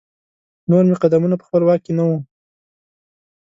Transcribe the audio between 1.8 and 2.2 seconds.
کې نه وو.